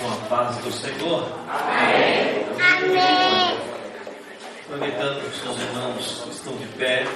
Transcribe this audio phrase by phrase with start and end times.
[0.00, 1.30] com a paz do Senhor.
[1.48, 2.46] Amém.
[2.58, 3.58] Amém.
[4.64, 7.06] Aproveitando que os seus irmãos estão de pé,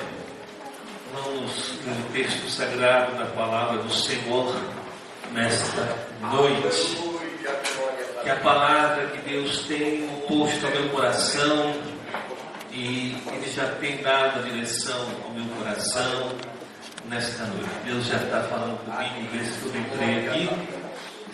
[1.15, 4.54] vamos no texto sagrado da palavra do Senhor
[5.33, 7.15] nesta noite.
[8.22, 11.74] Que a palavra que Deus tem posto ao meu coração
[12.71, 16.32] e Ele já tem dado a direção ao meu coração
[17.09, 17.70] nesta noite.
[17.84, 20.84] Deus já está falando comigo, desde que eu entrei aqui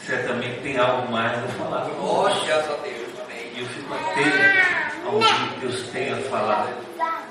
[0.06, 1.84] certamente tem algo mais a falar.
[1.98, 3.52] Glória a Deus, amém.
[3.54, 6.68] E eu fico atento ao que Deus tem a falar.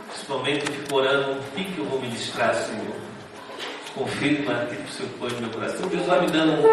[0.07, 2.95] Principalmente eu fico orando, o que, que eu vou ministrar, Senhor?
[3.95, 5.87] Confirma aquilo que o Senhor põe no meu coração.
[5.87, 6.67] Deus vai me dando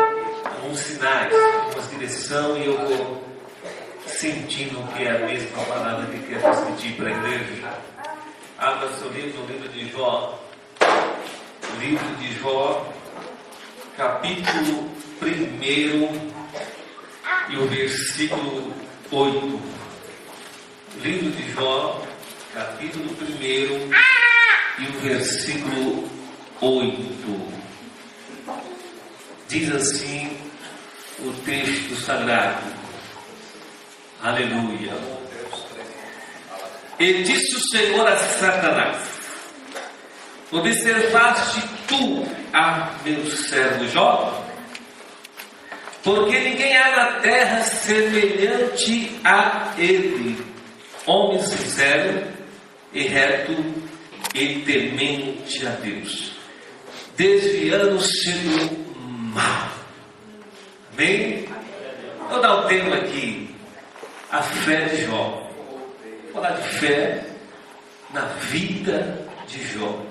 [0.45, 1.33] alguns sinais,
[1.75, 3.25] uma direção e eu vou
[4.07, 7.75] sentindo que é a mesma palavra que quer transmitir para a igreja.
[8.59, 10.39] Abra seu livro, o livro de Jó.
[10.81, 12.87] O livro de Jó,
[13.97, 16.09] capítulo primeiro
[17.49, 18.75] e o versículo
[19.11, 19.63] 8.
[21.03, 22.07] Livro de Jó,
[22.53, 26.11] capítulo 1 e o versículo
[26.61, 27.53] 8.
[29.49, 30.41] Diz assim
[31.21, 32.67] o texto sagrado.
[34.23, 34.93] Aleluia.
[36.99, 39.09] E disse o Senhor a Satanás:
[40.53, 44.43] Observaste tu a meu servo Jó?
[46.03, 50.39] Porque ninguém há na terra semelhante a ele,
[51.05, 52.23] homem sincero
[52.93, 53.53] e reto
[54.33, 56.33] e temente a Deus,
[57.17, 58.89] desviando-se do
[59.35, 59.69] mal.
[60.93, 61.49] Amém?
[62.31, 63.55] Vou dar o um tema aqui,
[64.31, 65.51] a fé de Jó.
[66.33, 67.25] Vou falar de fé
[68.13, 70.06] na vida de Jó.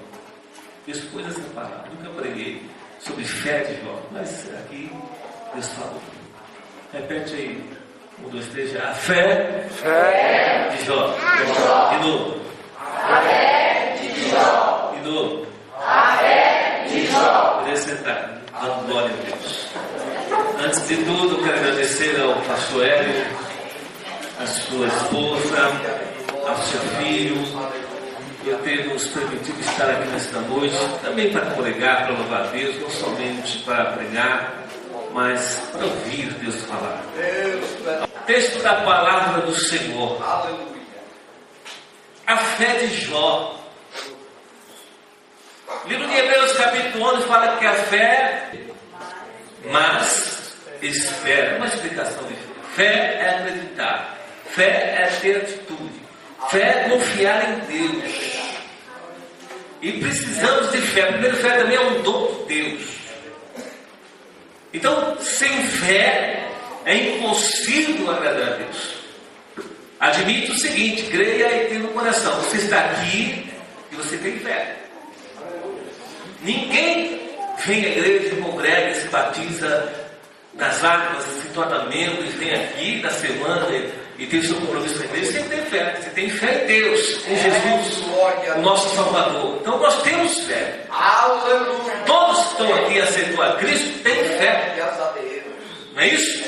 [0.88, 2.62] Depois dessa palavra, nunca preguei
[3.00, 4.92] sobre fé de Jó, mas aqui
[5.54, 6.02] Deus falou.
[6.94, 7.70] Repete aí.
[8.24, 8.90] Um, dois, três, já.
[8.90, 11.08] A fé, fé de Jó.
[11.08, 12.42] De novo.
[12.80, 14.94] A fé de Jó.
[14.94, 15.48] De novo.
[15.78, 17.60] A fé de Jó.
[17.60, 18.42] Poder sentar.
[18.62, 19.70] Dando glória a Deus.
[20.64, 23.26] Antes de tudo, quero agradecer ao pastor Hélio,
[24.40, 25.72] a sua esposa,
[26.48, 27.36] ao seu filho,
[28.46, 32.80] por ter nos permitido estar aqui nesta noite, também para pregar, para louvar a Deus,
[32.80, 34.68] não somente para pregar,
[35.14, 37.04] mas para ouvir Deus falar.
[38.28, 40.22] Texto da palavra do Senhor.
[42.28, 43.60] A fé de Jó.
[45.84, 48.52] O livro de Hebreus, capítulo 11, fala que a fé,
[49.72, 51.58] mas espera.
[51.58, 52.46] Uma explicação de fé.
[52.76, 54.18] Fé é acreditar.
[54.48, 56.02] Fé é ter atitude.
[56.50, 58.25] Fé é confiar em Deus.
[59.86, 61.12] E precisamos de fé.
[61.12, 62.82] Primeiro, fé também é um dom de Deus.
[64.74, 66.50] Então, sem fé
[66.86, 68.96] é impossível agradar a Deus.
[70.00, 72.34] Admite o seguinte: creia e tenha no coração.
[72.42, 73.48] Você está aqui
[73.92, 74.76] e você tem fé.
[76.42, 77.22] Ninguém
[77.64, 79.94] vem à igreja, congrega, se batiza
[80.56, 83.68] nas águas, se torna membro e vem aqui na semana
[84.18, 85.96] e tem o seu compromisso com a igreja, você tem fé.
[86.00, 88.04] Você tem fé em Deus, em Jesus,
[88.56, 89.58] o nosso Salvador.
[89.60, 90.86] Então nós temos fé.
[92.06, 94.74] Todos que estão aqui aceitou a Cristo têm fé.
[95.94, 96.46] Não é isso?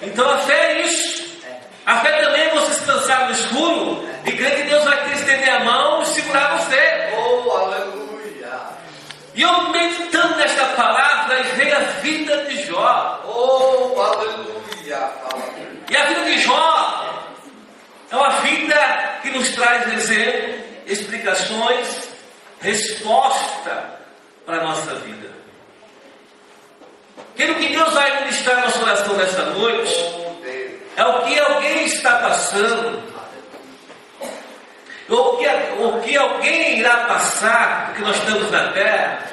[0.00, 1.20] Então a fé é isso.
[1.84, 5.18] A fé também é você se lançar no escuro e crer que Deus vai te
[5.18, 7.10] estender a mão e segurar você.
[7.18, 8.60] Oh, aleluia!
[9.34, 13.20] E eu meditando nesta palavra e veio a vida de Jó.
[13.26, 15.10] Oh, aleluia!
[15.90, 17.09] E a vida de Jó
[18.10, 22.08] é uma vida que nos traz exemplo, explicações,
[22.60, 24.00] resposta
[24.44, 25.30] para a nossa vida.
[27.34, 29.94] Aquilo que Deus vai ministrar nosso coração nesta noite
[30.96, 33.02] é o que alguém está passando,
[35.08, 35.46] ou que,
[35.78, 39.26] o que alguém irá passar, porque nós estamos na terra,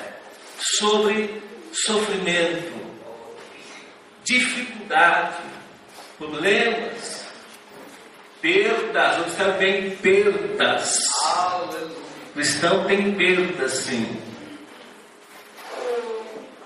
[0.80, 1.42] sobre
[1.74, 2.74] sofrimento,
[4.24, 5.36] dificuldade,
[6.18, 7.17] problemas,
[8.42, 11.06] perdas, o cristão tem perdas.
[12.30, 14.22] O cristão tem perdas, sim.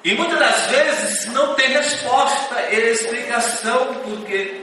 [0.04, 4.62] E muitas das vezes não tem resposta e explicação por quê.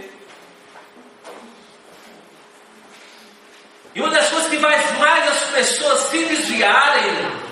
[3.95, 7.49] E uma das coisas que faz mais as pessoas se desviarem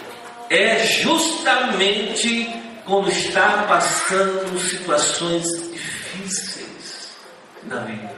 [0.50, 2.48] é justamente
[2.84, 7.16] quando está passando situações difíceis
[7.64, 8.15] na vida.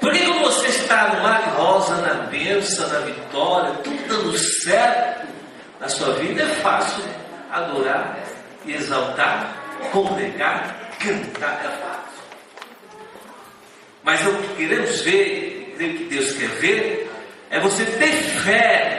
[0.00, 5.28] Porque quando você está no mar rosa, na bênção, na vitória, tudo dando certo
[5.78, 7.04] na sua vida, é fácil
[7.50, 8.18] adorar,
[8.66, 9.54] exaltar,
[9.92, 12.00] congregar, cantar, é fácil.
[14.02, 17.10] Mas o que queremos ver, o que Deus quer ver,
[17.50, 18.98] é você ter fé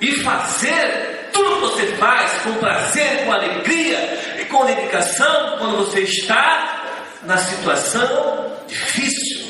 [0.00, 6.00] e fazer tudo que você faz com prazer, com alegria e com dedicação quando você
[6.00, 6.84] está
[7.22, 9.41] na situação difícil,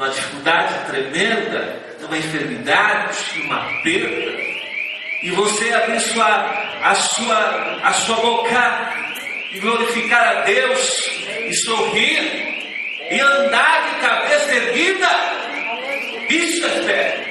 [0.00, 4.40] numa dificuldade tremenda, numa enfermidade, numa perda,
[5.22, 8.94] e você abençoar a sua, a sua boca
[9.52, 11.06] e glorificar a Deus
[11.46, 15.08] e sorrir e andar de cabeça erguida,
[16.30, 17.26] isso é fé.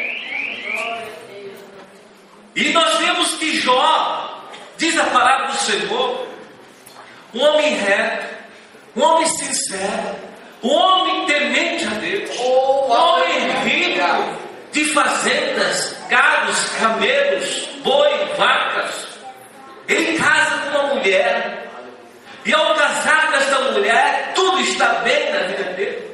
[2.55, 6.27] E nós vemos que Jó, diz a palavra do Senhor,
[7.33, 8.27] um homem reto,
[8.95, 10.28] um homem sincero,
[10.67, 14.39] homem temente a Deus, um homem rico
[14.71, 19.07] de fazendas, gados, camelos, boi, vacas.
[19.87, 21.67] Ele casa com uma mulher,
[22.45, 26.09] e ao casar com esta mulher, tudo está bem na vida dele.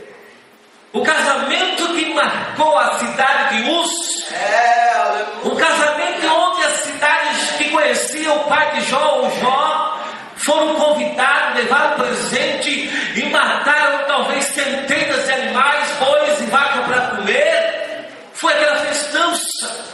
[0.94, 7.70] O casamento que marcou a cidade de Uz, É, um casamento onde as cidades que
[7.70, 10.00] conheciam o pai de Jó, o Jó,
[10.46, 12.70] foram convidados, levaram presente
[13.16, 18.10] e mataram talvez centenas de animais, bois e vacas para comer.
[18.34, 19.86] Foi aquela festança.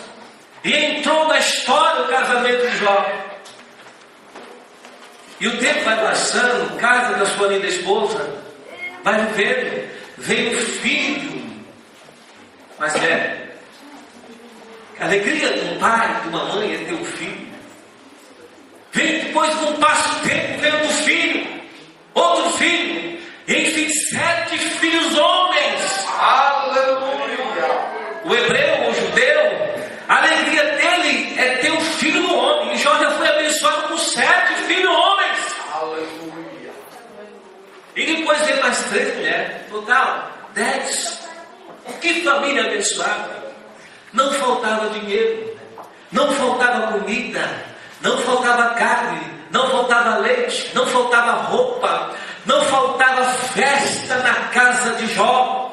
[0.63, 3.11] E entrou na história o casamento de Jó.
[5.39, 8.29] E o tempo vai passando, casa da sua linda esposa,
[9.03, 11.41] vai vivendo, vem o filho
[12.77, 13.41] mais velho.
[14.99, 17.50] A alegria de um pai, de uma mãe é ter um filho.
[18.93, 21.61] Vem depois com um passo tempo, vem outro filho,
[22.13, 26.07] outro filho, enfim, sete filhos homens.
[26.19, 27.91] aleluia.
[28.25, 29.41] O hebreu, o judeu,
[30.07, 32.73] a alegria dele é ter um filho do homem.
[32.73, 35.55] E Jó já foi abençoado com sete filhos homens.
[35.73, 36.71] Aleluia.
[37.95, 39.67] E depois veio mais três mulheres.
[39.69, 41.19] Total, dez.
[42.01, 43.41] Que família abençoada.
[44.13, 45.57] Não faltava dinheiro,
[46.11, 47.70] não faltava comida,
[48.01, 49.21] não faltava carne,
[49.51, 52.11] não faltava leite, não faltava roupa,
[52.45, 55.67] não faltava festa na casa de Jó.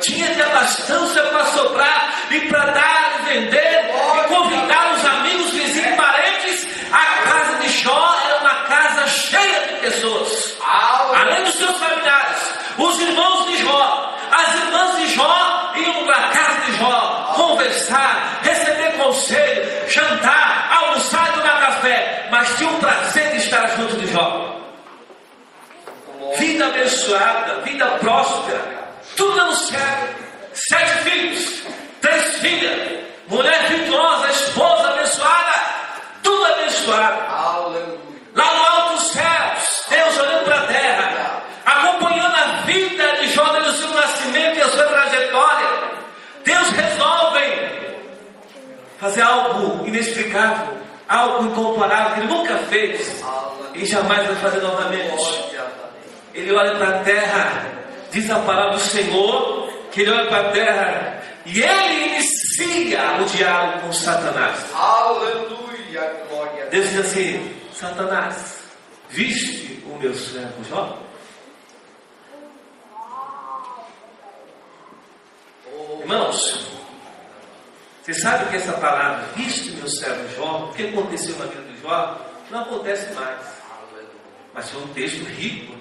[0.00, 5.92] Tinha de abastança para sobrar e para dar e vender e convidar os amigos, vizinhos
[5.92, 6.66] e parentes.
[6.92, 10.56] A casa de Jó era uma casa cheia de pessoas.
[11.14, 16.28] Além dos seus familiares, os irmãos de Jó, as irmãs de Jó iam para a
[16.30, 20.43] casa de Jó conversar, receber conselho, jantar,
[22.44, 24.60] mas tinham o prazer de estar junto de Jó.
[26.36, 28.60] Vida abençoada, vida próspera,
[29.16, 30.24] tudo dando certo.
[30.52, 31.62] Sete filhos,
[32.02, 35.52] três filhas, mulher virtuosa, esposa abençoada,
[36.22, 38.04] tudo abençoado.
[38.34, 43.44] Lá no alto dos céus, Deus olhando para a terra, acompanhando a vida de Jó
[43.52, 45.68] desde o seu nascimento e a sua trajetória.
[46.44, 47.94] Deus resolve
[49.00, 53.22] fazer algo inexplicável, algo incomparável que ele nunca fez
[53.74, 55.44] e jamais vai fazer novamente.
[56.34, 57.66] Ele olha para a terra,
[58.10, 63.24] diz a palavra do Senhor, que ele olha para a terra e ele inicia o
[63.24, 64.64] diálogo com Satanás.
[64.74, 66.24] Aleluia.
[66.28, 66.66] Glória.
[66.70, 68.62] Deus diz assim: Satanás,
[69.10, 70.98] viste o meu servo Jó?
[75.76, 76.66] Oh, Irmãos,
[78.04, 81.80] você sabe que essa palavra, viste meu servo Jó, o que aconteceu na vida de
[81.80, 82.20] Jó,
[82.50, 83.40] não acontece mais.
[84.52, 85.74] Mas foi um texto rico.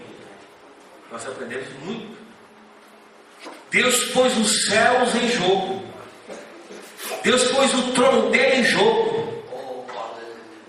[1.11, 2.17] Nós aprendemos muito.
[3.69, 5.85] Deus pôs os céus em jogo.
[7.23, 9.43] Deus pôs o trono dele em jogo.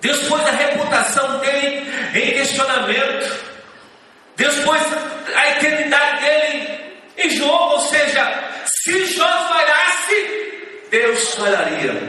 [0.00, 3.44] Deus pôs a reputação dele em questionamento.
[4.34, 4.82] Deus pôs
[5.36, 7.74] a eternidade dele em jogo.
[7.74, 10.54] Ou seja, se Jó falhasse,
[10.94, 11.38] Deus.
[11.40, 12.08] Aleluia.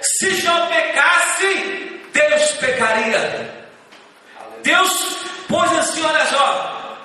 [0.00, 3.64] Se Jó pecasse, Deus pecaria.
[4.62, 5.16] Deus
[5.48, 6.96] pôs assim, olha só,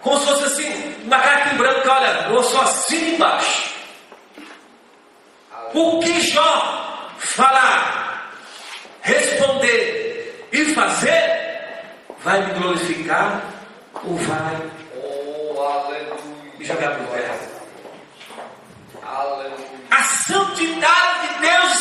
[0.00, 3.72] como se fosse assim, uma carta em branco, olha, eu sou assim embaixo.
[5.74, 8.32] O que Jó falar,
[9.00, 11.84] responder e fazer,
[12.18, 13.42] vai me glorificar
[14.04, 14.70] ou vai
[16.96, 17.38] por terra.
[19.04, 19.56] Aleluia.
[19.90, 21.72] A santidade de Deus.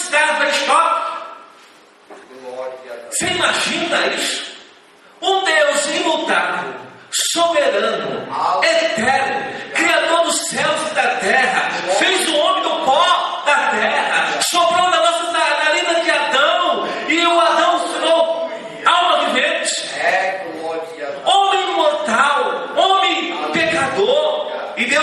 [2.41, 3.17] Glória a Deus.
[3.17, 4.51] Você imagina isso?
[5.21, 6.73] Um Deus imutável,
[7.31, 8.27] soberano,
[8.63, 11.71] eterno, criador dos céus e da terra,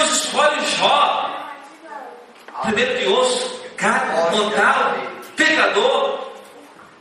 [0.08, 1.52] Deus escolhe Jó,
[2.62, 5.00] primeiro de osso, caro, montado,
[5.36, 6.32] pecador,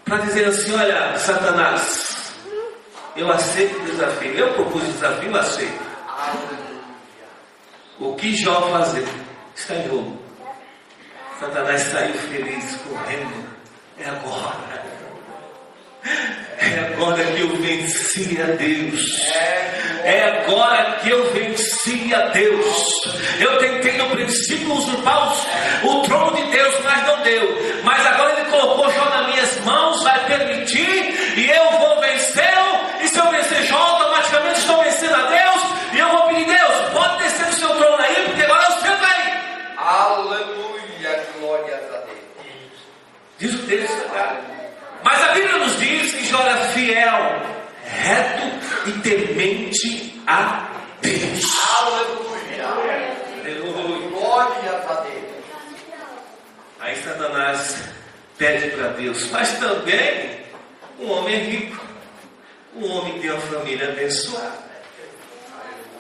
[0.04, 2.34] para dizer assim: Olha, Satanás,
[3.16, 5.88] eu aceito o desafio, eu propus o desafio, eu aceito.
[8.00, 9.08] O que Jó fazer?
[9.56, 10.22] Está em jogo.
[11.40, 13.48] Satanás saiu feliz, correndo.
[14.00, 14.97] É agora.
[16.60, 19.02] É agora que eu venci a Deus.
[20.04, 23.02] É agora que eu venci a Deus.
[23.40, 25.34] Eu tentei no princípio usurpar
[25.84, 27.82] o trono de Deus, mas não deu.
[27.84, 33.04] Mas agora Ele colocou Jó nas minhas mãos, vai permitir, e eu vou vencê-lo.
[33.04, 35.64] E se eu vencer Jó, automaticamente estou vencendo a Deus.
[35.94, 38.82] E eu vou pedir, Deus, pode descer do seu trono aí, porque agora é o
[38.82, 39.34] seu aí.
[39.78, 41.24] Aleluia.
[41.40, 42.18] Glórias a Deus.
[43.40, 44.57] Diz o texto sagrado.
[45.08, 47.42] Mas a Bíblia nos diz que Jó era fiel,
[47.82, 50.68] reto e temente a
[51.02, 51.46] Deus.
[51.80, 52.68] Aleluia.
[53.40, 54.10] Aleluia.
[54.10, 55.46] Glórias a Deus.
[56.82, 57.84] Aí Satanás
[58.38, 60.42] pede para Deus, mas também
[61.00, 61.86] um homem rico,
[62.76, 64.60] um homem que tem uma família abençoada,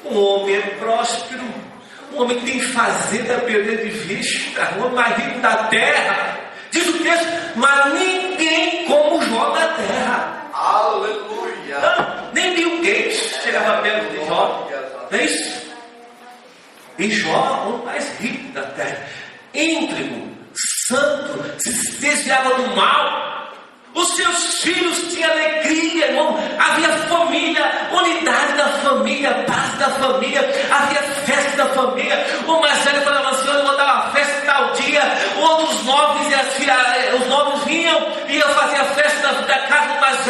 [0.03, 1.45] um homem é próspero,
[2.11, 6.36] um homem que tem fazenda a perder de vista, o homem mais rico da terra.
[6.77, 10.47] Diz o texto, mas ninguém como Jó na terra.
[10.53, 11.79] Aleluia.
[11.79, 14.69] Não, nem Bill Gates chegava perto de Jó.
[15.09, 15.67] Não é isso?
[16.99, 19.07] E Jó, o mais rico da terra,
[19.55, 20.27] íntegro,
[20.87, 23.36] santo, se desviava do mal.
[23.97, 26.37] Os seus filhos tinham alegria, irmão.
[26.59, 32.25] Havia família, unidade da família, paz da família, havia festa da família.
[32.45, 35.01] O mais velho falava assim: eu vou dar uma festa tal dia.
[35.37, 35.77] Outros
[37.15, 40.27] os nobres vinham e iam fazer a festa da, casa do mais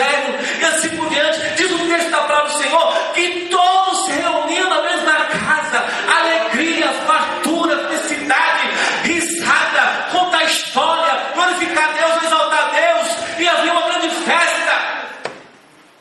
[0.59, 1.39] e assim por diante.
[1.55, 5.83] Diz o texto da palavra do Senhor que todos se reuniam na mesma casa,
[6.19, 8.69] alegria, fartura, felicidade,
[9.03, 14.57] risada, contar história, glorificar Deus, exaltar Deus, e havia uma grande festa.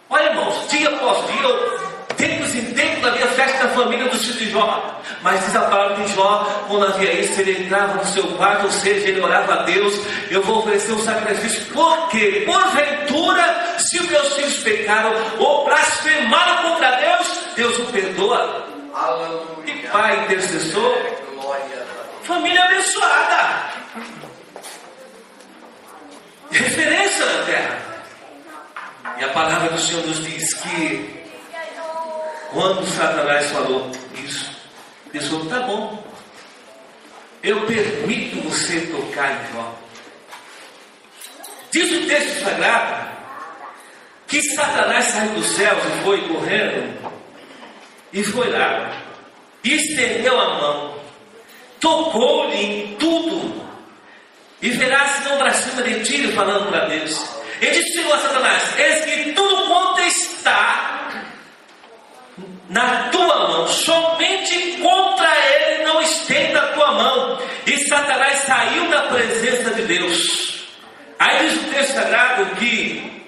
[0.08, 1.86] Olha, irmãos, dia após dia,
[2.16, 5.00] tempos em tempos havia festa da família do filho de Jó.
[5.22, 8.70] Mas diz a palavra de Jó, quando havia isso, ele entrava no seu quarto, ou
[8.70, 14.32] seja, ele orava a Deus, eu vou oferecer um sacrifício, porque, porventura, se os meus
[14.34, 18.66] filhos pecaram ou blasfemaram contra Deus, Deus o perdoa.
[19.64, 19.90] Que Aleluia.
[19.90, 20.96] pai intercessor,
[22.22, 23.66] família abençoada.
[26.50, 27.86] Referência na terra.
[29.18, 31.25] E a palavra do Senhor nos diz que
[32.50, 34.50] quando Satanás falou isso,
[35.12, 36.06] Deus falou, tá bom.
[37.42, 39.75] Eu permito você tocar em Jó.
[41.70, 43.16] Diz o texto sagrado
[44.26, 47.12] que Satanás saiu dos céus e foi correndo
[48.12, 49.02] e foi lá
[49.62, 50.99] e estendeu a mão,
[51.80, 53.66] tocou-lhe em tudo
[54.62, 57.36] e verás não blasfema de ti, falando para Deus.
[57.60, 61.22] Ele disse a Satanás: Eis que tudo quanto está
[62.68, 67.38] na tua mão, somente contra ele não estenda a tua mão.
[67.66, 70.66] E Satanás saiu da presença de Deus.
[71.18, 73.25] Aí diz o texto sagrado que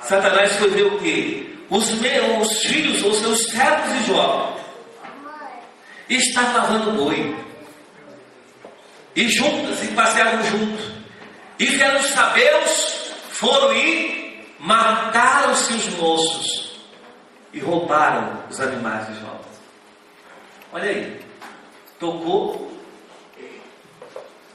[0.00, 1.46] Satanás foi ver o quê?
[1.68, 4.58] Os, meus, os filhos, os seus servos de Jó,
[6.08, 7.36] estavam lavando boi.
[9.14, 10.86] E juntas, e passeavam juntos.
[11.58, 12.87] E vieram os sabeus,
[13.38, 16.80] foram ir, mataram-se os moços
[17.52, 19.40] e roubaram os animais de Jó.
[20.72, 21.20] Olha aí,
[22.00, 22.76] tocou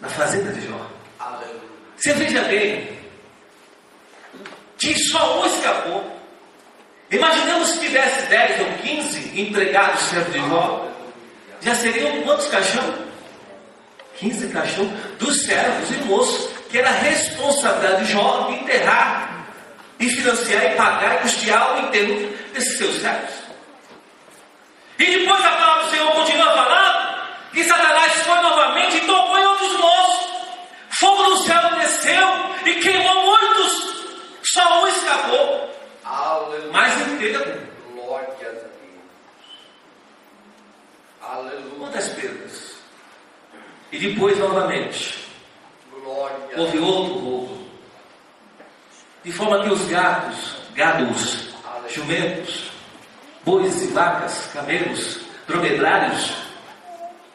[0.02, 0.86] na fazenda de Jó.
[1.96, 3.00] Você veja bem
[4.78, 6.20] que só um escapou.
[7.10, 10.92] Imaginemos se tivesse 10 ou 15 empregados servos de Jó.
[11.62, 12.94] Já seriam quantos caixão?
[14.18, 14.86] 15 caixão
[15.18, 19.46] dos servos e moços, que era a responsabilidade de Jó de enterrar,
[20.00, 23.36] e financiar, e pagar, e custear o enterro desses seus servos.
[24.98, 29.46] E depois a palavra do Senhor continua falando que Satanás foi novamente e tocou em
[29.46, 30.32] outros moços.
[31.00, 32.28] Fogo do céu desceu
[32.66, 33.94] e queimou muitos.
[34.42, 35.70] Só um escapou,
[36.04, 36.72] Aleluia.
[36.72, 37.68] mas inteiro.
[37.94, 39.04] Glórias a Deus.
[41.22, 41.76] Aleluia.
[41.78, 42.74] Quantas perdas?
[43.92, 45.23] E depois, novamente,
[46.04, 47.68] Glória houve outro roubo.
[49.24, 51.48] De forma que os gatos, gados,
[51.90, 52.72] jumentos,
[53.46, 56.34] bois e vacas, camelos, dromedários,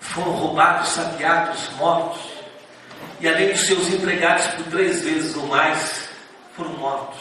[0.00, 2.20] foram roubados, saqueados, mortos.
[3.20, 6.10] E além dos seus empregados, por três vezes ou mais,
[6.54, 7.20] foram mortos.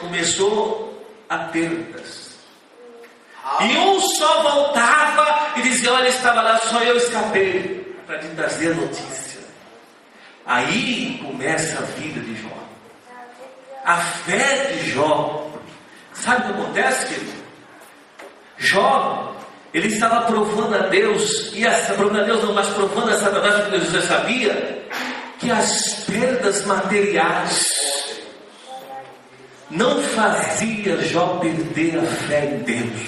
[0.00, 2.34] Começou a perdas.
[3.60, 8.72] E um só voltava e dizia: Olha, estava lá, só eu escapei para te trazer
[8.72, 9.25] a notícia.
[10.46, 12.56] Aí começa a vida de Jó.
[13.84, 15.50] A fé de Jó.
[16.12, 17.46] Sabe o que acontece, querido?
[18.58, 19.36] Jó,
[19.74, 23.54] ele estava provando a Deus, e essa, provando a Deus não, mas provando a Satanás,
[23.56, 24.86] porque Deus já sabia,
[25.38, 27.66] que as perdas materiais
[29.68, 33.00] não fazia Jó perder a fé em Deus.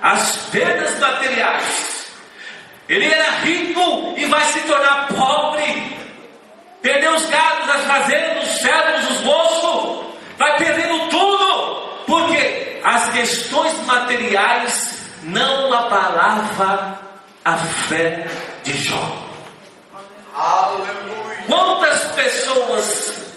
[0.00, 1.95] As perdas materiais.
[2.88, 5.96] Ele era rico e vai se tornar pobre.
[6.80, 10.06] Perdeu os gados, as fazendas, os servos, os moços.
[10.38, 11.76] Vai perdendo tudo.
[12.06, 16.98] Porque as questões materiais não abalavam
[17.44, 18.26] a fé
[18.62, 19.26] de Jó.
[20.34, 21.44] Aleluia.
[21.48, 23.32] Quantas pessoas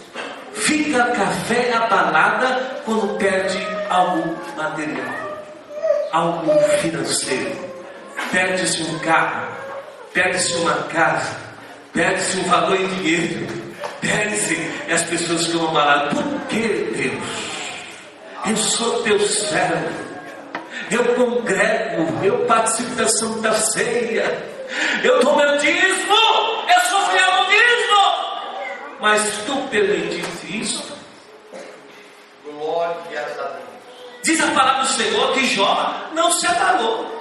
[0.53, 5.39] ficam com a fé abalada quando perde algo material,
[6.11, 6.51] algo
[6.81, 7.68] financeiro?
[8.31, 9.47] Perde-se um carro,
[10.13, 11.35] perde-se uma casa,
[11.93, 13.47] perde-se um valor em dinheiro,
[13.99, 14.55] perde-se
[14.91, 16.13] as pessoas ficam abaladas.
[16.13, 16.59] Por que
[16.95, 17.49] Deus?
[18.45, 19.89] Eu sou teu servo,
[20.91, 24.47] eu congrego, eu participo da Santa Ceia,
[25.03, 30.97] eu dou meu dízimo, eu sou fiel ao dízimo, mas tu permitiste isso?
[32.45, 33.69] Glórias a Deus.
[34.23, 37.18] Diz a palavra do Senhor que Jó não se abalou,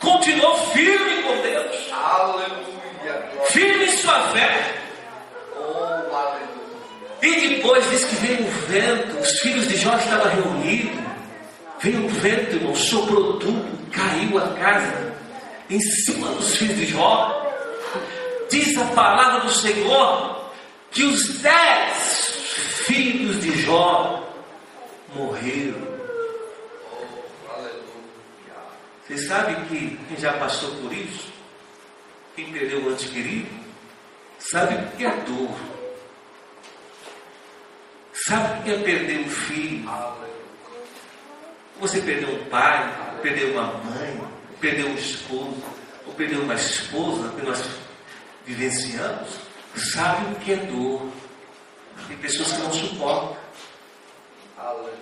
[0.00, 2.66] continuou firme com Deus, Aleluia.
[3.50, 4.74] Firme em sua fé.
[5.56, 6.46] Oh, aleluia.
[7.22, 11.06] E depois diz que veio um vento, os filhos de Jó estavam reunidos.
[11.80, 15.14] Veio um vento, irmão, soprou tudo, caiu a casa
[15.68, 17.42] em cima dos filhos de Jó.
[18.50, 20.50] Diz a palavra do Senhor
[20.90, 22.30] que os dez
[22.86, 24.22] filhos de Jó
[25.14, 25.96] morreram.
[26.92, 27.82] Oh, aleluia.
[29.06, 31.32] Você sabe que quem já passou por isso,
[32.34, 33.48] quem perdeu o antes querido,
[34.38, 35.56] sabe o que é dor.
[38.26, 39.88] Sabe o que é perder um filho?
[41.78, 44.20] Você perdeu um pai, perdeu uma mãe,
[44.60, 45.62] perdeu um esposo,
[46.04, 47.62] ou perdeu uma esposa que nós
[48.44, 49.38] vivenciamos,
[49.76, 51.08] sabe o que é dor.
[52.08, 53.36] Tem pessoas que não suportam.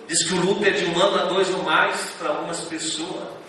[0.07, 3.44] Diz que o luto é de um ano a dois ou mais para algumas pessoas.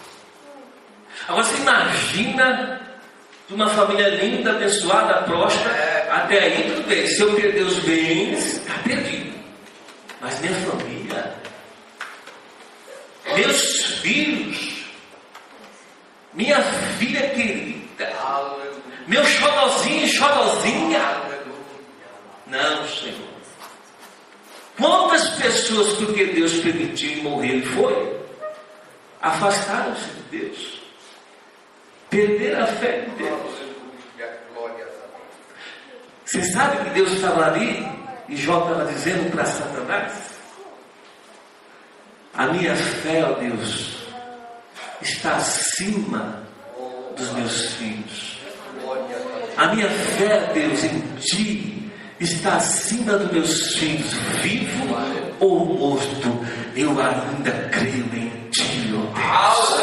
[1.28, 2.80] Agora você imagina
[3.48, 7.06] de uma família linda, abençoada, próspera, até aí tudo bem.
[7.06, 9.36] Se eu perder os bens, está perdido.
[10.20, 11.34] Mas minha família,
[13.34, 14.84] meus filhos,
[16.32, 16.62] minha
[16.98, 18.12] filha querida,
[19.06, 21.00] meu xodozinho, xodozinha.
[21.00, 21.46] Aleluia.
[22.46, 23.36] Não, Senhor.
[24.78, 28.16] Quantas pessoas, porque Deus permitiu e morrer foi,
[29.22, 30.75] afastaram-se de Deus,
[32.16, 33.57] perderam a fé em Deus.
[36.24, 37.87] Você sabe que Deus estava ali
[38.29, 40.12] e Jó estava dizendo para Satanás:
[42.35, 44.02] A minha fé, ó Deus,
[45.02, 46.42] está acima
[47.16, 48.40] dos meus filhos.
[49.57, 54.96] A minha fé, Deus, em Ti está acima dos meus filhos, vivo
[55.38, 56.46] ou morto.
[56.74, 59.76] Eu ainda creio em Ti, ó Deus.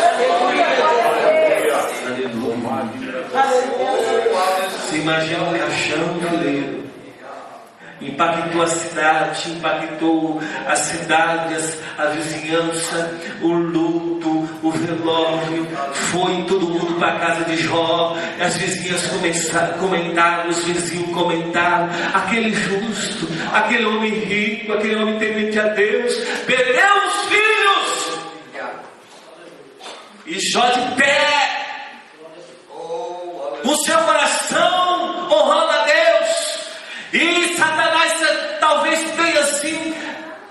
[3.35, 4.69] Aleluia.
[4.69, 6.83] Você imagina um caixão veleiro.
[8.01, 15.67] Impactou a cidade, impactou as cidades, a vizinhança, o luto, o velório.
[15.93, 18.17] Foi todo mundo para a casa de Jó.
[18.41, 21.89] As vizinhas começaram, comentaram, os vizinhos comentaram.
[22.13, 26.13] Aquele justo, aquele homem rico, aquele homem temente a Deus,
[26.45, 27.53] perdeu os filhos.
[30.25, 31.63] E Jó de pé,
[32.75, 36.59] Oh, o seu coração honrando a Deus.
[37.13, 39.95] E Satanás eh, talvez tenha assim,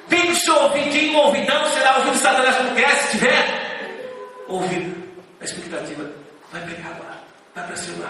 [0.09, 4.95] tem o seu ouvidinho, ouvidão, será ouvindo Satanás como quer, se tiver ouvido,
[5.41, 6.11] a expectativa,
[6.51, 7.19] vai pegar agora,
[7.55, 8.07] vai para cima.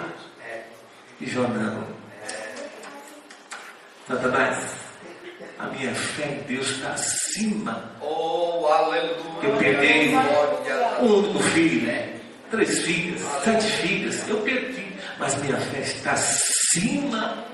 [1.21, 1.87] E Jó não.
[4.09, 4.59] Satanás,
[5.59, 7.93] a minha fé em Deus está acima.
[8.01, 9.15] Oh, aleluia.
[9.43, 10.15] Eu perdi
[11.01, 12.13] um único filho, né?
[12.51, 17.45] três filhas, sete filhas, eu perdi, mas minha fé está acima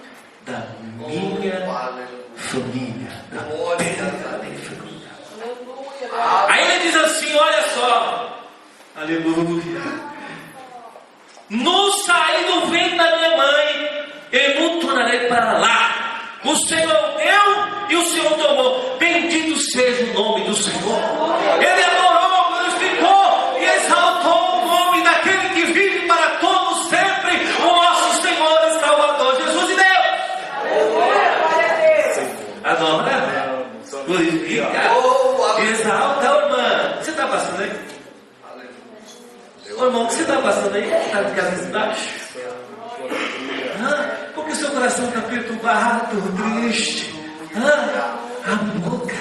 [0.44, 2.08] da minha Aleluia.
[2.36, 3.42] família, da
[3.76, 5.08] perda da minha família.
[6.48, 6.96] Aí ele diz
[7.28, 8.38] assim: olha só,
[8.96, 10.08] aleluia.
[11.50, 15.94] No sair do ventre da minha mãe, eu não tornarei para lá.
[16.44, 18.96] O Senhor deu e o Senhor tomou.
[18.98, 21.00] Bendito seja o nome do Senhor.
[21.58, 27.08] Ele adorou, glorificou e exaltou o nome daquele que vive para todo sempre.
[40.48, 40.92] Passando aí?
[40.92, 42.10] Está de casa embaixo?
[43.80, 46.22] Ah, porque seu coração está perturbado,
[46.62, 47.14] triste.
[47.56, 49.14] Ah, a boca,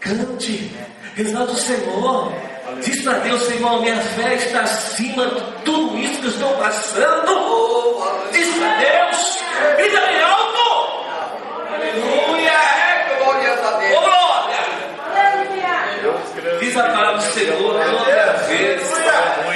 [0.00, 0.74] cante,
[1.16, 2.32] exalta o Senhor.
[2.82, 8.30] Diz para Deus, Senhor, minha fé está acima de tudo isso que eu estou passando.
[8.32, 9.38] Diz para Deus,
[9.76, 10.62] grita bem alto.
[11.74, 12.52] Aleluia.
[13.18, 14.00] Glórias a Deus.
[14.00, 14.62] glória.
[16.60, 18.11] Diz a palavra do Senhor.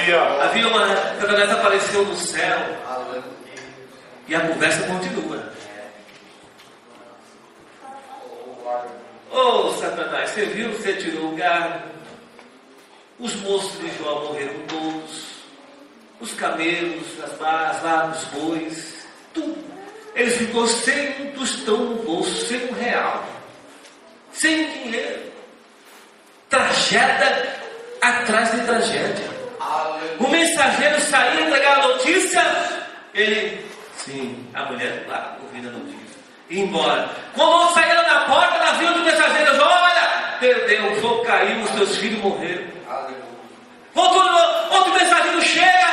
[0.07, 0.45] Aleluia.
[0.45, 0.97] Havia uma.
[1.21, 2.59] Satanás apareceu no céu
[4.29, 5.53] e a conversa continua.
[9.31, 10.73] Ô Satanás, você viu?
[10.73, 11.83] Você tirou o gado.
[13.19, 15.37] Os moços de Jó morreram todos.
[16.21, 19.65] Os camelos, as lá, os bois, tudo.
[20.15, 23.23] Ele ficou sem um tostão no bolso, sem um real,
[24.33, 25.31] sem dinheiro.
[26.49, 27.61] Tragédia
[28.01, 29.36] atrás de tragédia.
[30.19, 32.43] O mensageiro saiu entregar a notícia.
[33.15, 33.65] Ele,
[33.97, 35.97] sim, a mulher lá, ouvindo a notícia.
[36.49, 37.09] E embora.
[37.35, 41.97] Quando saíram da porta, ela viu os mensageiros: Olha, perdeu, o fogo caiu, os teus
[41.97, 42.77] filhos morreram.
[43.95, 44.21] Outro,
[44.71, 45.87] outro mensageiro chega.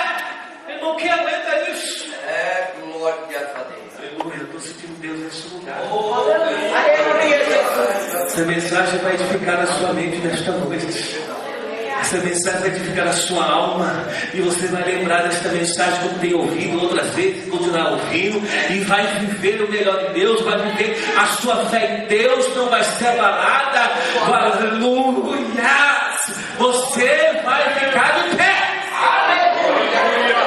[0.68, 2.14] Irmão, quem aguenta isso?
[2.28, 3.98] É glórias a Deus.
[3.98, 5.78] Aleluia, eu estou sentindo Deus nesse lugar.
[5.80, 6.74] Aleluia.
[8.26, 10.86] Essa mensagem vai edificar a sua mente nesta noite.
[12.04, 14.06] Essa mensagem vai edificar a sua alma.
[14.34, 18.42] E você vai lembrar desta mensagem como tem ouvido outras vezes, continuar ouvindo.
[18.70, 20.42] E vai viver o melhor de Deus.
[20.42, 22.54] Vai viver a sua fé em Deus.
[22.58, 23.90] Não vai ser abalada.
[24.26, 25.64] Aleluia!
[26.58, 28.54] Você vai ficar de pé.
[30.28, 30.44] Deus.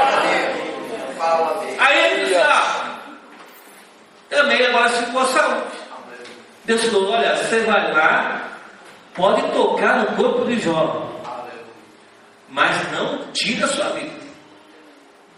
[1.79, 2.99] Aí ele ah,
[4.29, 5.63] também agora a saúde.
[6.67, 8.43] Deus falou: olha, você vai lá,
[9.15, 11.16] pode tocar no corpo de Jó, Aleluia.
[12.49, 14.27] Mas não tira a sua vida.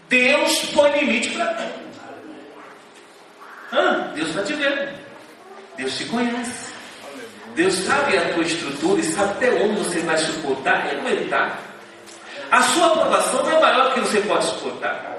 [0.07, 1.89] Deus põe limite para tudo.
[3.71, 4.99] Ah, Deus está te vendo.
[5.77, 6.73] Deus te conhece.
[7.55, 11.59] Deus sabe a tua estrutura e sabe até onde você vai suportar e aguentar.
[12.51, 15.15] A sua aprovação não é maior do que você pode suportar.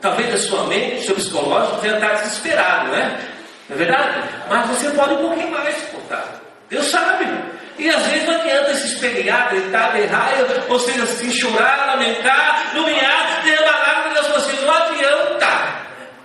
[0.00, 3.28] Talvez a sua mente, o seu psicológico, já está desesperado, né?
[3.68, 4.28] Não é verdade?
[4.48, 6.40] Mas você pode um pouquinho mais suportar.
[6.68, 7.26] Deus sabe.
[7.78, 10.32] E às vezes não adianta se espelhar, gritar, berrar,
[10.68, 15.48] ou seja, assim, chorar, lamentar, nomear, derramar lágrimas, falou assim, não adianta.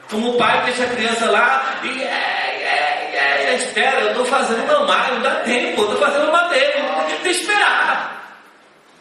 [0.10, 4.66] Como o pai deixa a criança lá e é, é, é, espera, eu estou fazendo
[4.66, 6.74] mamar, não dá tempo, eu estou fazendo madeira,
[7.08, 8.40] tem que esperar.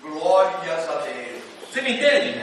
[0.03, 1.43] Glórias a Deus.
[1.71, 2.43] Você me entende?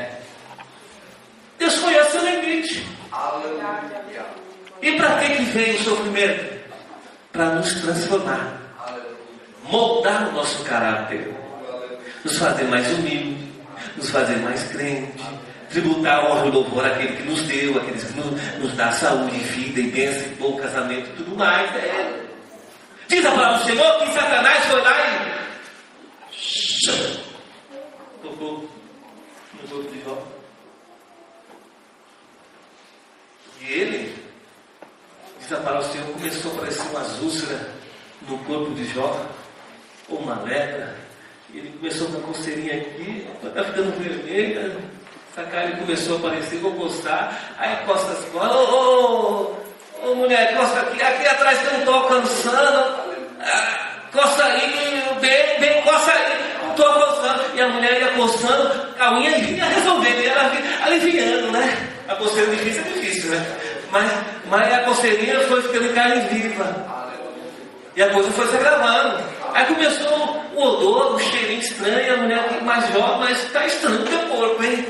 [1.60, 2.88] Deus conhece o seu limite.
[3.12, 4.26] Aleluia.
[4.82, 6.60] E para que, que vem o sofrimento?
[7.32, 8.59] Para nos transformar.
[9.70, 11.34] Moldar o nosso caráter,
[12.24, 13.52] nos fazer mais humilde,
[13.96, 15.24] nos fazer mais crente,
[15.70, 19.80] tributar honra e louvor àquele que nos deu, aqueles que nos, nos dá saúde, vida
[19.80, 21.74] e bênção, e bom casamento e tudo mais.
[21.76, 22.26] É.
[23.08, 25.40] Diz a palavra do Senhor que Satanás foi lá e
[28.22, 28.70] tocou
[29.54, 30.28] no corpo de Jó.
[33.62, 34.16] E ele,
[35.40, 37.62] diz a palavra do Senhor, começou a aparecer umas úlceras
[38.28, 39.26] no corpo de Jó,
[40.16, 40.96] uma lepra.
[41.54, 44.76] Ele começou com a coceirinha aqui, está ficando vermelha.
[45.32, 47.56] Essa carne começou a aparecer, vou coçar.
[47.58, 48.56] Aí costa as costas.
[48.56, 49.56] Ô,
[50.04, 51.02] ô, ô, mulher, costa aqui.
[51.02, 53.10] Aqui atrás eu não estou alcançando.
[53.42, 56.40] Ah, coça aí, bem, bem, coça aí.
[56.62, 57.56] Não estou alcançando.
[57.56, 61.90] E a mulher ia coçando, a unha ia resolvendo, ia aliviando, né?
[62.08, 63.58] A coceira difícil é difícil, né?
[63.92, 64.12] Mas,
[64.46, 66.99] mas a coceirinha foi ficando carne viva.
[68.00, 69.22] E a coisa foi se agravando.
[69.54, 74.30] Aí começou o odor, o cheirinho estranho, a mulher mais jovem, mas está estranho o
[74.30, 74.88] corpo, hein?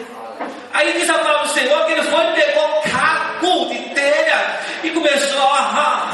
[0.71, 4.91] Aí diz a palavra do Senhor que ele foi e pegou caco de telha e
[4.91, 6.11] começou a.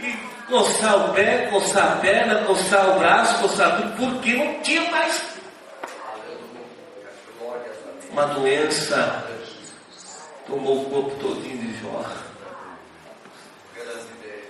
[0.00, 0.12] E
[0.48, 5.20] coçar o pé, coçar a perna, coçar o braço, coçar tudo, porque não tinha mais
[8.12, 9.24] uma doença.
[10.46, 12.33] Tomou o corpo todinho de Jó.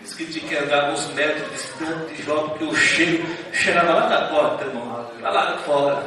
[0.04, 4.06] Diz que tinha que andar alguns metros distante de Jó, porque o cheiro cheirava lá
[4.06, 5.10] da porta, irmão.
[5.20, 6.04] Lá, lá fora.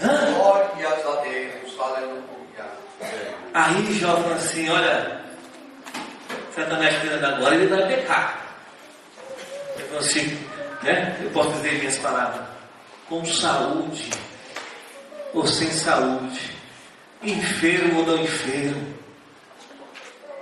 [0.00, 1.78] Glórias a Deus.
[1.78, 2.22] Aleluia.
[3.54, 5.20] Aí Jó falou assim: olha,
[6.52, 8.42] Satanás tirando agora, ele vai pecar.
[9.76, 10.46] Ele falou assim,
[10.82, 11.16] né?
[11.22, 12.44] Eu posso dizer minhas palavras.
[13.08, 14.10] Com saúde
[15.32, 16.56] ou sem saúde,
[17.22, 18.91] enfermo ou não enfermo,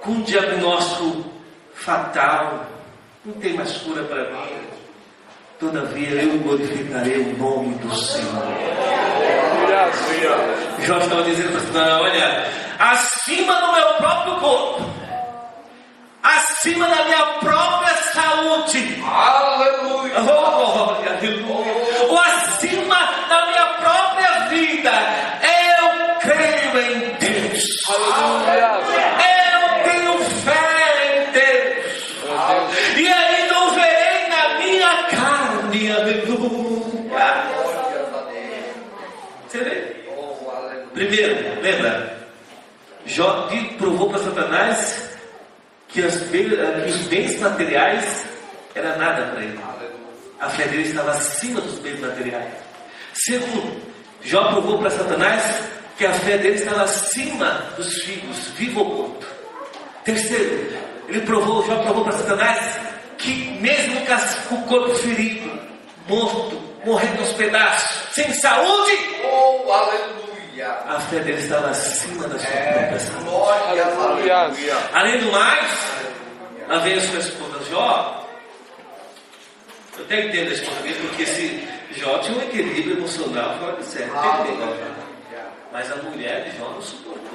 [0.03, 1.25] com um diagnóstico
[1.75, 2.67] fatal,
[3.25, 4.57] não tem mais cura para mim.
[5.59, 8.45] todavia eu glorificarei o nome do Senhor.
[10.81, 12.47] Jó estava dizendo para olha,
[12.79, 14.83] acima do meu próprio corpo,
[16.23, 20.15] acima da minha própria saúde, Aleluia.
[20.23, 22.97] oh, aleluia, ou acima
[23.29, 24.93] da minha própria vida,
[25.43, 27.65] eu creio em Deus.
[29.29, 30.67] Eu tenho fé
[31.07, 32.27] em Deus.
[32.97, 36.27] E aí não verei na minha carne, aleluia.
[37.07, 38.77] Glórias a Deus.
[39.49, 40.07] Você vê?
[40.17, 41.00] Oh, aleluia.
[41.11, 42.19] Primeiro, lembra?
[43.05, 45.11] Jó provou para Satanás
[45.89, 46.51] que, as be-
[46.85, 48.25] que os bens materiais
[48.77, 49.59] era nada para ele.
[50.39, 52.53] A fé dele estava acima dos bens materiais.
[53.13, 53.83] Segundo,
[54.23, 55.65] Jó provou para Satanás
[55.99, 59.27] que a fé dele estava acima dos filhos, vivo ou morto.
[60.05, 60.77] Terceiro,
[61.09, 62.79] ele provou, Jó provou para Satanás
[63.19, 64.01] que mesmo
[64.49, 65.51] com o corpo ferido,
[66.07, 68.93] morto, morrendo aos pedaços, sem saúde,
[69.25, 70.20] Oh, aleluia.
[70.63, 73.25] A fé dele estava acima da sua própria saúde.
[73.25, 74.79] Glórias a Deus.
[74.93, 75.91] Além do mais,
[76.69, 78.27] lá vem a sua esposa Jó.
[79.99, 83.85] Eu até entendo a esposa dele, porque esse Jó tinha um equilíbrio emocional fora de
[83.85, 84.09] sério.
[84.09, 84.65] Entendeu?
[84.65, 85.01] Aleluia.
[85.73, 87.31] Mas a mulher de Jó não suportou.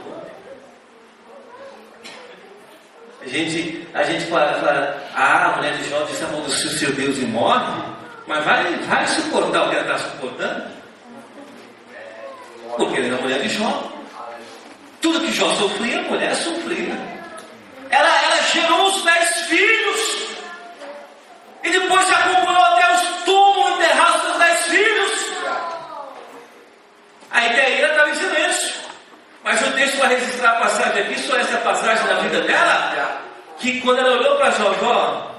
[3.22, 6.92] A gente, a gente fala, fala, ah, a mulher de Jó disse amaldiçoa o seu
[6.94, 7.84] Deus e morre,
[8.28, 10.75] mas vai, vai suportar o que ela está suportando?
[12.78, 13.92] Porque ela é a mulher de Jó.
[15.02, 16.98] Tudo que Jó sofria, a mulher sofria.
[17.90, 20.28] Ela, ela gerou os dez filhos.
[21.64, 25.26] E depois se acumulou até os túmulos enterrar os seus dez filhos.
[27.32, 28.76] Aí ela estava em silêncio.
[29.44, 33.22] Mas o texto vai registrar a passagem aqui, só essa passagem na vida dela,
[33.60, 35.36] que quando ela olhou para Jó, Jó,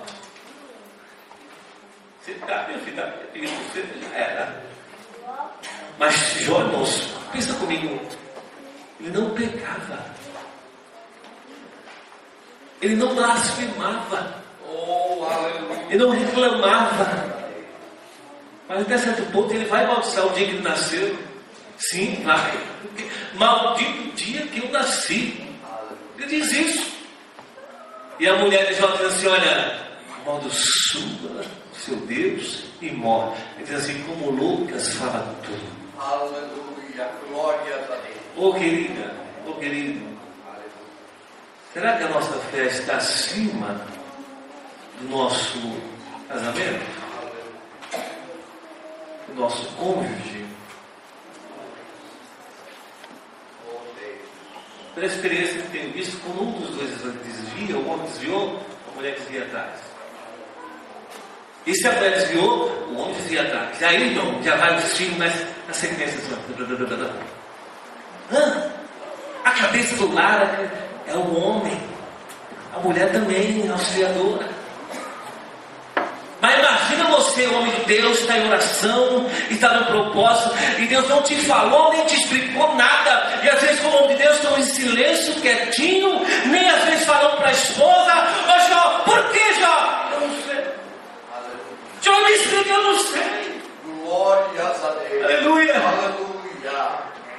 [2.22, 4.62] você está, meu filho, está pedindo você, já era.
[5.98, 8.00] Mas Jó, irmãos, pensa comigo,
[8.98, 10.04] ele não pecava.
[12.80, 14.42] Ele não blasfemava.
[14.66, 15.26] Oh.
[15.88, 17.36] Ele não reclamava.
[18.68, 21.18] Mas até certo ponto ele vai amaldiçoar o dia que ele nasceu.
[21.78, 22.58] Sim, vai.
[23.34, 25.46] Maldito o dia que eu nasci.
[26.18, 26.96] Ele diz isso.
[28.18, 29.78] E a mulher de Jó diz assim: Olha,
[30.22, 31.44] amaldiçoa
[31.74, 33.38] seu Deus e morre.
[33.56, 35.76] Ele diz assim: Como Lucas fala tudo.
[35.98, 36.75] Aleluia.
[37.28, 38.16] Glórias a Deus.
[38.36, 39.14] Ô querida,
[39.46, 40.18] ô querido,
[41.74, 43.86] será que a nossa fé está acima
[44.98, 45.58] do nosso
[46.26, 46.86] casamento?
[49.28, 50.46] Do nosso cônjuge?
[53.68, 54.94] Oh.
[54.94, 56.90] Pela experiência que tenho visto, quando um dos dois
[57.24, 59.85] desvia, o homem desviou, a mulher desvia atrás.
[61.66, 63.80] E se a mulher desviou, o homem desvia atrás.
[63.80, 65.32] E aí, não, já vai os filhos mas
[65.66, 66.18] na sequência.
[68.32, 68.70] Hã?
[69.44, 70.58] A cabeça do lar
[71.06, 71.78] é o homem.
[72.74, 74.48] A mulher também é auxiliadora.
[76.40, 81.22] Mas imagina você, homem de Deus, está em oração, está no propósito, e Deus não
[81.22, 83.40] te falou, nem te explicou nada.
[83.42, 87.38] E às vezes, como homem de Deus, estão em silêncio, quietinho, nem às vezes falando
[87.38, 88.12] para a esposa:
[88.46, 90.10] Ô Jó, por que Jó?
[90.12, 90.64] Eu não sei.
[92.02, 93.62] Jó me explica, eu não sei.
[93.84, 95.24] Glórias a Deus.
[95.24, 95.74] Aleluia.
[95.74, 96.90] Aleluia.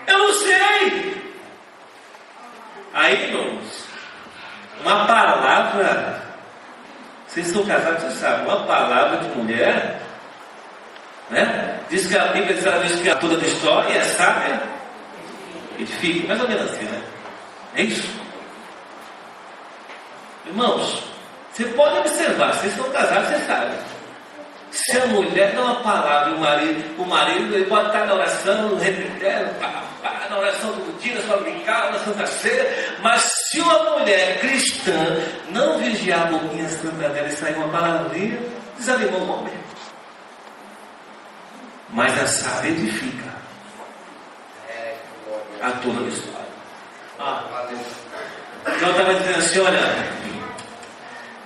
[0.07, 1.17] Eu não sei.
[3.07, 3.85] Aí, irmãos,
[4.81, 6.21] uma palavra.
[7.25, 8.45] Vocês estão casados, vocês sabem.
[8.45, 10.01] Uma palavra de mulher,
[11.29, 11.79] né?
[11.89, 14.61] Diz que a Bíblia diz, que a toda da história é sábia.
[15.79, 17.01] Edifica, mais ou menos assim, né?
[17.75, 18.19] É isso.
[20.45, 21.01] Irmãos,
[21.53, 23.79] você pode observar, vocês estão casados, vocês sabem.
[24.71, 28.67] Se a mulher dá uma palavra o marido, o marido ele pode estar na oração,
[28.67, 29.86] no repetério, pá,
[30.29, 34.93] na oração do dia, na sua brincar, na Santa Ceia, mas se uma mulher cristã
[35.49, 38.39] não vigiar a boquinha santa dela e sair uma palavrinha,
[38.77, 39.53] desanimou o homem.
[41.89, 43.27] Mas a sábia edifica
[45.61, 46.47] a toda a história.
[47.19, 47.43] Ah.
[48.61, 50.26] Então eu estava dizendo assim, olha,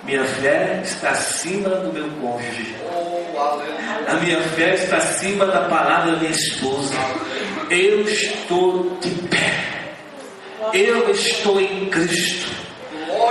[0.04, 2.76] minha fé está acima do meu cônjuge.
[2.92, 3.22] Oh.
[4.08, 6.96] A minha fé está acima da palavra da minha esposa.
[7.70, 9.54] Eu estou de pé.
[10.74, 12.52] Eu estou em Cristo.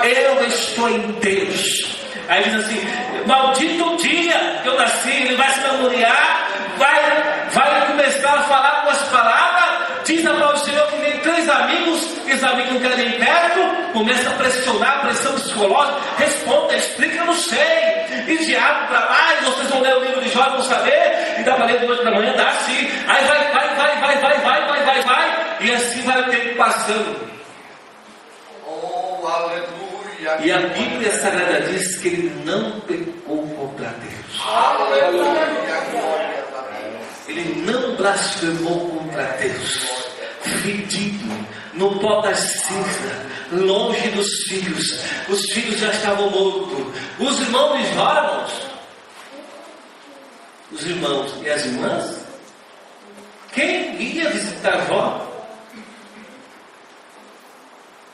[0.04, 1.98] Eu estou em Deus.
[2.28, 2.80] Aí diz assim:
[3.26, 5.11] Maldito o dia que eu nasci.
[5.11, 9.49] Ele vai se namorear, vai, vai começar a falar com as palavras
[10.11, 14.29] Diz a palavra do Senhor que vem três amigos, três amigos não querem perto, começa
[14.29, 17.61] a pressionar, pressão psicológica, responda, explica, eu não sei.
[18.27, 21.44] E diabo para lá, e vocês vão ler o livro de Jó, vão saber, e
[21.44, 22.90] dá para ler de hoje para amanhã, dá sim.
[23.07, 26.57] Aí vai, vai, vai, vai, vai, vai, vai, vai, vai, e assim vai o tempo
[26.57, 27.31] passando.
[28.66, 30.38] Oh, aleluia.
[30.40, 34.42] E a Bíblia Sagrada diz que ele não pecou contra Deus.
[34.44, 35.70] Aleluia.
[37.29, 39.99] Ele não blasfemou contra Deus.
[40.42, 45.05] Fedido, no pó da cinza, longe dos filhos.
[45.29, 46.87] Os filhos já estavam mortos.
[47.18, 48.46] Os irmãos de Jó.
[50.72, 52.20] Os irmãos e as irmãs.
[53.53, 55.26] Quem ia visitar Jó?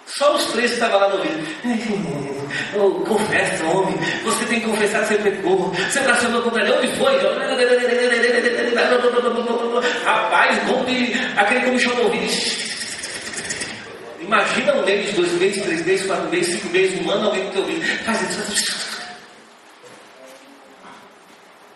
[0.06, 1.22] Só os três estavam lá no.
[2.78, 3.94] Oh, confessa, homem.
[4.24, 5.72] Você tem que confessar que você pecou.
[5.72, 6.72] Você blasfemou contra ele.
[6.72, 7.14] Onde foi?
[10.04, 12.66] Rapaz, rompe aquele comichão no ouvido.
[14.20, 17.52] Imagina um mês, dois meses, três meses, quatro meses, cinco meses, um ano, alguém no
[17.52, 17.84] teu ouvido.
[18.04, 18.96] Faz isso.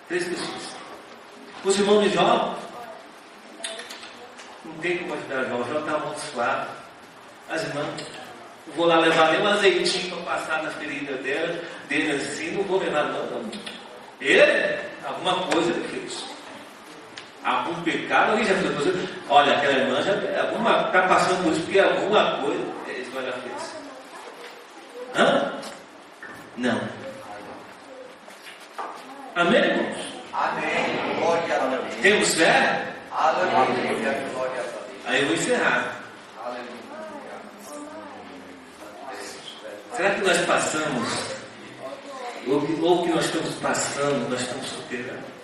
[0.09, 0.71] Três pessoas.
[1.65, 2.59] Os irmãos de Jó,
[4.65, 5.65] não tem como ajudar Jó.
[5.65, 6.71] Jó está amaldiçoado.
[7.49, 8.07] As irmãs,
[8.77, 12.79] vou lá levar nem um azeitinho para passar na ferida dela, dele assim, não vou
[12.79, 13.51] levar não, não.
[14.21, 16.30] Ele, alguma coisa ele fez.
[17.45, 19.09] Algum pecado, alguém já fez coisa.
[19.29, 23.75] Olha, aquela irmã já está passando por isso, porque alguma coisa esse já fez.
[25.17, 25.53] Hã?
[26.57, 26.81] Não.
[29.37, 29.97] Amém, irmãos?
[30.35, 31.19] Amém.
[31.19, 31.95] Glória a Deus.
[32.03, 32.87] Temos fé?
[33.11, 34.29] Aleluia.
[34.35, 34.75] Glória a Deus.
[35.07, 35.97] Aí eu vou encerrar.
[36.45, 36.81] Aleluia.
[39.97, 41.09] Será que nós passamos,
[42.47, 45.40] ou que nós estamos passando, nós estamos superando?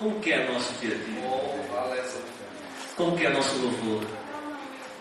[0.00, 1.22] Como que é nosso dia a dia?
[1.26, 1.60] Oh.
[2.96, 4.02] Como que é nosso louvor?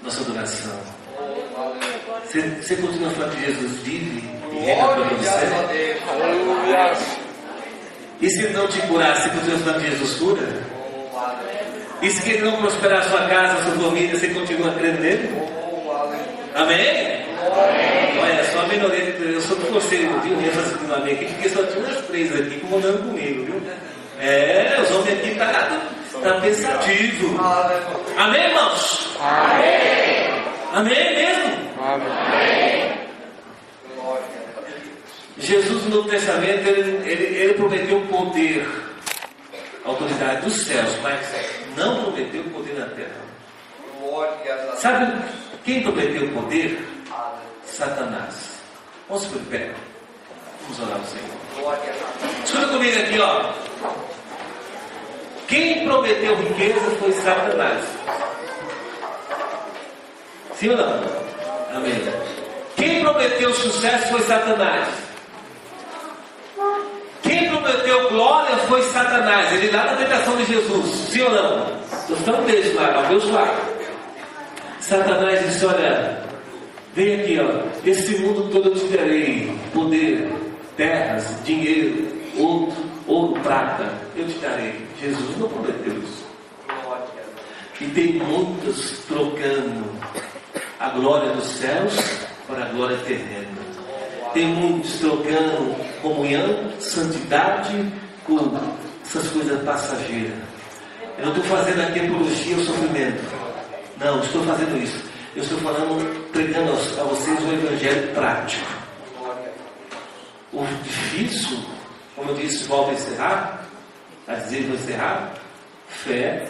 [0.03, 0.77] Nossa adoração?
[1.17, 2.25] Oh.
[2.25, 5.97] Você, você continua falando que Jesus vive e reina para você?
[8.19, 10.63] E se ele não te curar, você continua falando que Jesus cura?
[10.75, 12.05] Oh.
[12.05, 15.29] E se ele não prosperar a sua casa, a sua família, você continua crendo nele?
[16.55, 17.25] Amém?
[18.21, 20.33] Olha, só a minoria, eu sou com você, viu?
[20.33, 23.61] Eu ia fazer um amém aqui, porque só tinha umas três aqui comandando comigo, viu?
[24.19, 25.81] É, os homens aqui estão tá,
[26.21, 27.39] tá pensativo.
[28.17, 29.15] Amém, irmãos?
[29.21, 30.43] Amém.
[30.73, 31.73] Amém mesmo?
[33.95, 34.25] Glória
[34.57, 34.79] a Deus.
[35.37, 38.67] Jesus no Novo Testamento, ele, ele, ele prometeu poder,
[39.85, 41.25] autoridade dos céus, mas
[41.77, 43.29] não prometeu poder na terra.
[44.75, 45.13] Sabe
[45.63, 46.85] quem prometeu poder?
[47.09, 47.39] Aleluia.
[47.65, 48.59] Satanás.
[49.07, 49.71] Vamos por pé.
[50.63, 51.39] Vamos orar ao Senhor.
[52.43, 53.68] Escuta comigo aqui, ó.
[55.49, 57.83] Quem prometeu riqueza foi Satanás.
[60.53, 61.03] Sim ou não?
[61.75, 61.95] Amém.
[62.75, 64.87] Quem prometeu sucesso foi Satanás.
[67.23, 69.51] Quem prometeu glória foi Satanás.
[69.53, 70.85] Ele lá na tentação de Jesus.
[71.09, 71.57] Sim ou não?
[72.09, 73.51] Nós estamos deles lá, abençoado.
[74.79, 76.23] Satanás disse: Olha,
[76.93, 77.89] vem aqui, ó.
[77.89, 80.31] Esse mundo todo eu te darei poder,
[80.77, 82.07] terras, dinheiro,
[82.37, 83.91] ouro, ouro, prata.
[84.15, 84.87] Eu te darei.
[85.01, 86.25] Jesus não prometeu isso.
[87.81, 89.85] E tem muitos trocando
[90.79, 91.93] a glória dos céus
[92.47, 93.47] para a glória terrena.
[94.33, 97.85] Tem muitos trocando comunhão, santidade
[98.25, 98.51] com
[99.03, 100.37] essas coisas passageiras.
[101.17, 103.23] Eu não estou fazendo aqui apologia ao sofrimento.
[103.97, 105.03] Não, estou fazendo isso.
[105.35, 108.67] Eu estou falando, pregando a vocês o evangelho prático.
[110.53, 111.59] O difícil,
[112.19, 113.65] como disse, a encerrar,
[114.27, 115.31] a dizer vou encerrar,
[115.87, 116.45] fé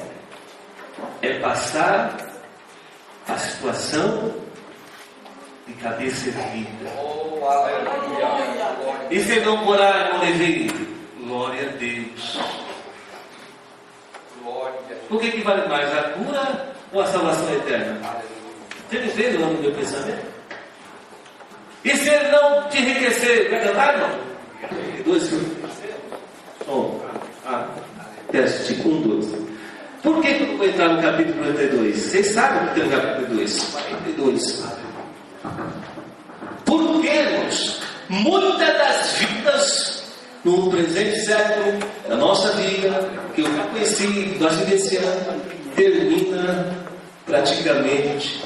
[1.21, 2.17] é passar
[3.27, 4.33] a situação
[5.67, 6.91] de cabeça erguida.
[6.97, 9.07] Oh, aleluia.
[9.11, 10.71] E se não morar no levei,
[11.19, 12.39] glória a Deus.
[14.41, 15.01] Glória Deus.
[15.11, 18.01] O que, que vale mais, a cura ou a salvação eterna?
[18.89, 20.29] Você entende o meu pensamento?
[21.85, 24.28] E se ele não te enriquecer, vai cantar, irmão?
[25.05, 25.33] Dois.
[26.67, 26.99] Um.
[27.45, 27.67] Ah,
[28.31, 28.73] teste.
[28.87, 29.27] Um, dois.
[30.03, 31.97] Por que, eu vou entrar no capítulo 42?
[31.97, 33.59] Vocês sabem o que tem no capítulo 2?
[33.59, 34.65] 42.
[36.65, 36.89] Por?
[38.09, 40.03] Muitas das vidas
[40.43, 45.43] no presente século da nossa vida, que eu já conheci, nós vivenciamos,
[45.75, 46.75] termina
[47.27, 48.43] praticamente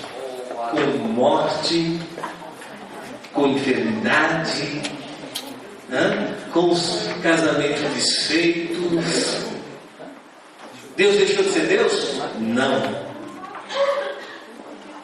[0.69, 1.97] com morte,
[3.31, 4.81] com enfermidade,
[5.93, 6.35] né?
[6.51, 9.43] com os casamentos desfeitos.
[10.97, 12.19] Deus deixou de ser Deus?
[12.39, 13.03] Não.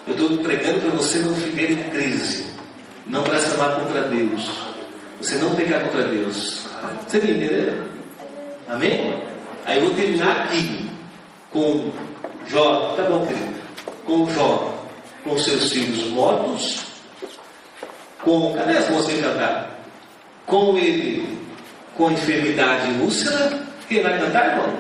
[0.08, 2.48] Eu estou pregando para você não viver em crise,
[3.06, 4.50] não blasfemar contra Deus,
[5.22, 6.68] você não pecar contra Deus.
[7.08, 7.84] Você me entendeu?
[8.68, 9.14] Amém?
[9.66, 10.90] Aí eu vou terminar aqui
[11.52, 11.92] com
[12.48, 13.54] Jó, tá bom, querido?
[14.06, 14.86] Com Jó,
[15.24, 16.86] com seus filhos mortos,
[18.24, 18.56] com.
[18.56, 19.79] Cadê as moças que cantaram?
[20.50, 21.38] Com ele,
[21.96, 23.60] com enfermidade e úlcera.
[23.88, 24.74] Quem vai cantar, irmão?